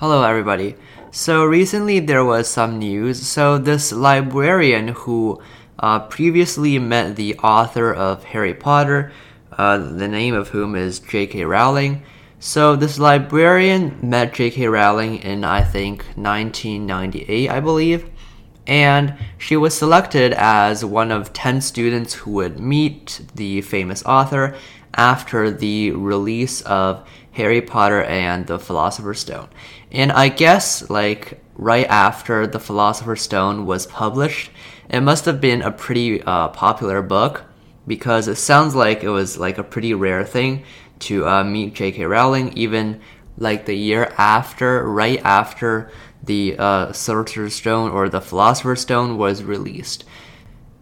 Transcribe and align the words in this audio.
Hello, 0.00 0.22
everybody. 0.22 0.76
So 1.10 1.44
recently 1.44 1.98
there 1.98 2.24
was 2.24 2.46
some 2.46 2.78
news. 2.78 3.26
So 3.26 3.58
this 3.58 3.90
librarian 3.90 4.86
who 4.86 5.42
uh, 5.76 5.98
previously 6.06 6.78
met 6.78 7.16
the 7.16 7.34
author 7.38 7.92
of 7.92 8.22
Harry 8.22 8.54
Potter, 8.54 9.10
uh, 9.50 9.76
the 9.78 10.06
name 10.06 10.36
of 10.36 10.50
whom 10.50 10.76
is 10.76 11.00
J.K. 11.00 11.42
Rowling. 11.42 12.04
So 12.38 12.76
this 12.76 13.00
librarian 13.00 13.98
met 14.00 14.34
J.K. 14.34 14.68
Rowling 14.68 15.16
in 15.16 15.42
I 15.42 15.62
think 15.64 16.04
1998, 16.14 17.50
I 17.50 17.58
believe, 17.58 18.08
and 18.68 19.14
she 19.38 19.56
was 19.56 19.76
selected 19.76 20.34
as 20.34 20.84
one 20.84 21.10
of 21.10 21.32
10 21.32 21.62
students 21.62 22.12
who 22.12 22.32
would 22.32 22.60
meet 22.60 23.22
the 23.34 23.62
famous 23.62 24.04
author 24.04 24.54
after 24.94 25.50
the 25.50 25.90
release 25.92 26.60
of 26.62 27.08
Harry 27.32 27.62
Potter 27.62 28.02
and 28.02 28.46
the 28.46 28.58
Philosopher's 28.58 29.20
Stone. 29.20 29.48
And 29.90 30.12
I 30.12 30.28
guess, 30.28 30.90
like, 30.90 31.42
right 31.54 31.86
after 31.86 32.46
the 32.46 32.60
Philosopher's 32.60 33.22
Stone 33.22 33.64
was 33.64 33.86
published, 33.86 34.50
it 34.90 35.00
must 35.00 35.24
have 35.24 35.40
been 35.40 35.62
a 35.62 35.72
pretty 35.72 36.22
uh, 36.22 36.48
popular 36.48 37.00
book 37.00 37.44
because 37.86 38.28
it 38.28 38.36
sounds 38.36 38.74
like 38.74 39.02
it 39.02 39.08
was 39.08 39.38
like 39.38 39.56
a 39.56 39.64
pretty 39.64 39.94
rare 39.94 40.24
thing 40.24 40.64
to 41.00 41.26
uh, 41.26 41.44
meet 41.44 41.74
J.K. 41.74 42.04
Rowling, 42.04 42.52
even 42.56 43.00
like 43.38 43.66
the 43.66 43.76
year 43.76 44.12
after, 44.18 44.88
right 44.88 45.20
after 45.24 45.90
the 46.22 46.56
uh, 46.58 46.92
Sorcerer's 46.92 47.54
Stone 47.54 47.90
or 47.90 48.08
the 48.08 48.20
Philosopher's 48.20 48.80
Stone 48.80 49.16
was 49.16 49.42
released. 49.42 50.04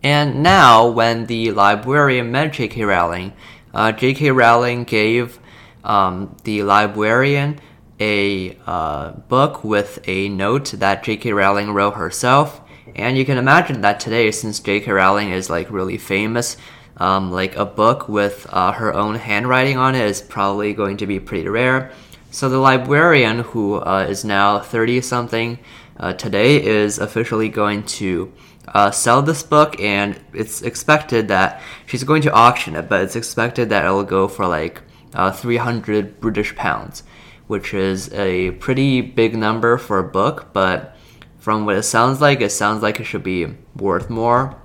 And 0.03 0.43
now, 0.43 0.89
when 0.89 1.27
the 1.27 1.53
librarian 1.53 2.31
met 2.31 2.53
J.K. 2.53 2.85
Rowling, 2.85 3.33
uh, 3.75 3.93
J.K. 3.93 4.31
Rowling 4.31 4.85
gave 4.85 5.39
um, 5.85 6.37
the 6.45 6.63
librarian 6.63 7.59
a 7.99 8.57
uh, 8.67 9.13
book 9.13 9.65
with 9.65 10.01
a 10.07 10.29
note 10.29 10.73
that 10.73 11.03
J.K. 11.03 11.33
Rowling 11.33 11.71
wrote 11.71 11.95
herself. 11.95 12.61
And 12.95 13.19
you 13.19 13.25
can 13.25 13.39
imagine 13.39 13.81
that 13.81 14.01
today, 14.01 14.31
since 14.31 14.61
J.K. 14.61 14.91
Rowling 14.91 15.31
is 15.31 15.51
like 15.51 15.71
really 15.71 15.99
famous, 15.99 16.57
um, 16.99 17.31
like 17.31 17.57
a 17.57 17.65
book 17.65 18.09
with 18.09 18.47
uh, 18.51 18.73
her 18.73 18.95
own 18.95 19.17
handwriting 19.17 19.77
on 19.77 19.95
it 19.95 20.05
is 20.05 20.23
probably 20.23 20.73
going 20.73 20.97
to 20.99 21.07
be 21.07 21.21
pretty 21.21 21.49
rare. 21.49 21.93
So 22.37 22.51
the 22.51 22.59
librarian, 22.59 23.39
who 23.39 23.77
uh, 23.77 24.09
is 24.11 24.23
now 24.23 24.59
30 24.59 25.01
something 25.01 25.59
uh, 25.99 26.13
today, 26.13 26.63
is 26.63 26.99
officially 26.99 27.49
going 27.49 27.85
to 27.85 28.31
uh, 28.69 28.91
sell 28.91 29.23
this 29.23 29.43
book, 29.43 29.81
and 29.81 30.21
it's 30.35 30.61
expected 30.61 31.29
that 31.29 31.63
she's 31.87 32.05
going 32.05 32.21
to 32.21 32.33
auction 32.35 32.77
it, 32.77 32.91
but 32.91 33.01
it's 33.01 33.17
expected 33.17 33.71
that 33.71 33.87
it'll 33.87 34.05
go 34.05 34.29
for 34.29 34.47
like 34.47 34.83
uh, 35.15 35.33
300 35.33 36.21
British 36.21 36.55
pounds, 36.57 37.05
which 37.47 37.73
is 37.73 38.13
a 38.13 38.51
pretty 38.51 39.01
big 39.01 39.35
number 39.35 39.79
for 39.79 39.99
a 39.99 40.05
book, 40.05 40.53
but 40.53 40.95
from 41.39 41.65
what 41.65 41.77
it 41.77 41.85
sounds 41.85 42.21
like, 42.21 42.43
it 42.43 42.51
sounds 42.51 42.83
like 42.83 43.01
it 43.01 43.05
should 43.05 43.25
be 43.25 43.47
worth 43.77 44.11
more. 44.11 44.61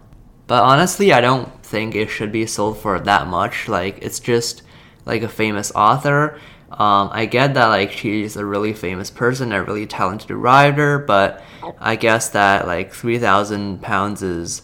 But 0.46 0.62
honestly, 0.64 1.14
I 1.14 1.22
don't 1.22 1.64
think 1.64 1.96
it 1.96 2.10
should 2.10 2.34
be 2.34 2.46
sold 2.48 2.80
for 2.80 3.00
that 3.00 3.28
much. 3.28 3.70
Like, 3.70 4.00
it's 4.02 4.20
just 4.20 4.62
like 5.06 5.24
a 5.24 5.30
famous 5.30 5.72
author. 5.74 6.38
Um, 6.72 7.10
I 7.12 7.26
get 7.26 7.54
that 7.56 7.68
like 7.68 7.92
she's 7.92 8.38
a 8.38 8.46
really 8.46 8.74
famous 8.74 9.12
person, 9.12 9.52
a 9.52 9.64
really 9.64 9.86
talented 9.86 10.32
writer, 10.32 11.00
but 11.00 11.44
I 11.80 11.96
guess 11.96 12.30
that 12.30 12.66
like 12.66 12.94
three 12.94 13.20
thousand 13.20 13.82
pounds 13.82 14.24
is 14.24 14.62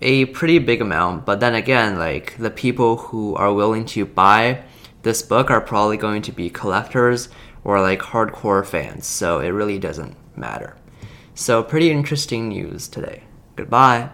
a 0.00 0.26
pretty 0.26 0.60
big 0.60 0.80
amount. 0.80 1.26
But 1.26 1.40
then 1.40 1.54
again, 1.54 1.98
like 1.98 2.36
the 2.38 2.50
people 2.50 2.96
who 2.96 3.34
are 3.34 3.52
willing 3.52 3.84
to 3.86 4.06
buy 4.06 4.62
this 5.02 5.22
book 5.22 5.50
are 5.50 5.60
probably 5.60 5.96
going 5.96 6.22
to 6.22 6.32
be 6.32 6.48
collectors 6.48 7.28
or 7.64 7.80
like 7.80 8.00
hardcore 8.00 8.64
fans, 8.64 9.06
so 9.06 9.40
it 9.40 9.48
really 9.48 9.78
doesn't 9.78 10.16
matter. 10.36 10.76
So, 11.34 11.62
pretty 11.62 11.90
interesting 11.90 12.48
news 12.48 12.88
today. 12.88 13.24
Goodbye. 13.54 14.10